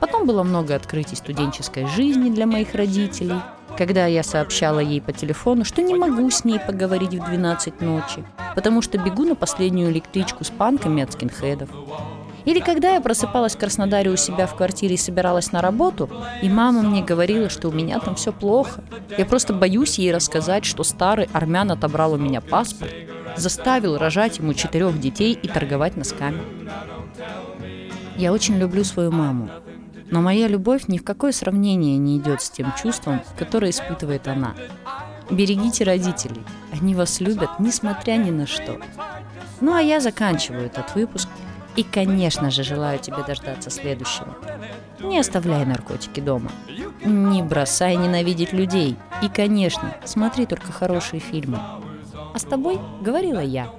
Потом 0.00 0.26
было 0.26 0.42
много 0.42 0.74
открытий 0.74 1.16
студенческой 1.16 1.84
жизни 1.88 2.30
для 2.30 2.46
моих 2.46 2.74
родителей, 2.74 3.42
когда 3.78 4.06
я 4.06 4.24
сообщала 4.24 4.80
ей 4.80 5.00
по 5.00 5.12
телефону, 5.12 5.64
что 5.64 5.82
не 5.82 5.94
могу 5.94 6.28
с 6.30 6.44
ней 6.44 6.58
поговорить 6.58 7.14
в 7.14 7.24
12 7.24 7.80
ночи, 7.80 8.24
потому 8.56 8.82
что 8.82 8.98
бегу 8.98 9.22
на 9.22 9.36
последнюю 9.36 9.92
электричку 9.92 10.42
с 10.42 10.50
панками 10.50 11.04
от 11.04 11.12
скинхедов. 11.12 11.68
Или 12.44 12.58
когда 12.58 12.94
я 12.94 13.00
просыпалась 13.00 13.54
в 13.54 13.58
Краснодаре 13.58 14.10
у 14.10 14.16
себя 14.16 14.48
в 14.48 14.56
квартире 14.56 14.96
и 14.96 14.98
собиралась 14.98 15.52
на 15.52 15.62
работу, 15.62 16.10
и 16.42 16.48
мама 16.48 16.82
мне 16.82 17.04
говорила, 17.04 17.48
что 17.48 17.68
у 17.68 17.72
меня 17.72 18.00
там 18.00 18.16
все 18.16 18.32
плохо. 18.32 18.82
Я 19.16 19.24
просто 19.24 19.52
боюсь 19.52 19.98
ей 19.98 20.12
рассказать, 20.12 20.64
что 20.64 20.82
старый 20.82 21.28
армян 21.32 21.70
отобрал 21.70 22.14
у 22.14 22.18
меня 22.18 22.40
паспорт, 22.40 22.92
заставил 23.36 23.96
рожать 23.96 24.38
ему 24.38 24.54
четырех 24.54 24.98
детей 24.98 25.38
и 25.40 25.46
торговать 25.46 25.96
носками. 25.96 26.40
Я 28.16 28.32
очень 28.32 28.56
люблю 28.58 28.82
свою 28.82 29.12
маму, 29.12 29.48
но 30.10 30.20
моя 30.20 30.48
любовь 30.48 30.88
ни 30.88 30.98
в 30.98 31.04
какое 31.04 31.32
сравнение 31.32 31.98
не 31.98 32.18
идет 32.18 32.42
с 32.42 32.50
тем 32.50 32.72
чувством, 32.80 33.20
которое 33.36 33.70
испытывает 33.70 34.28
она. 34.28 34.54
Берегите 35.30 35.84
родителей, 35.84 36.42
они 36.72 36.94
вас 36.94 37.20
любят, 37.20 37.58
несмотря 37.58 38.12
ни 38.12 38.30
на 38.30 38.46
что. 38.46 38.80
Ну 39.60 39.74
а 39.74 39.80
я 39.80 40.00
заканчиваю 40.00 40.66
этот 40.66 40.94
выпуск– 40.94 41.28
и, 41.78 41.84
конечно 41.84 42.50
же, 42.50 42.64
желаю 42.64 42.98
тебе 42.98 43.18
дождаться 43.24 43.70
следующего. 43.70 44.36
Не 44.98 45.20
оставляй 45.20 45.64
наркотики 45.64 46.18
дома. 46.18 46.50
Не 47.04 47.40
бросай 47.40 47.94
ненавидеть 47.94 48.52
людей. 48.52 48.96
И, 49.22 49.28
конечно, 49.28 49.94
смотри 50.04 50.46
только 50.46 50.72
хорошие 50.72 51.20
фильмы. 51.20 51.60
А 52.34 52.36
с 52.36 52.42
тобой 52.42 52.80
говорила 53.00 53.38
я, 53.38 53.70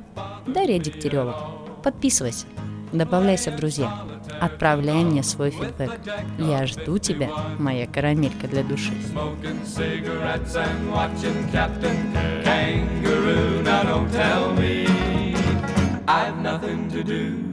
Дарья 0.48 0.80
Дегтярева. 0.80 1.52
Подписывайся, 1.84 2.46
добавляйся 2.94 3.52
в 3.52 3.58
друзья. 3.58 4.09
Отправляй 4.42 5.04
мне 5.04 5.24
свой 5.24 5.52
фидбэк. 5.52 6.00
Я 6.38 6.66
жду 6.66 6.98
тебя, 6.98 7.30
моя 7.58 7.88
карамелька 7.88 8.48
для 8.48 8.64
души. 8.64 8.94
I've 16.12 16.42
nothing 16.42 16.90
to 16.90 17.04
do 17.04 17.49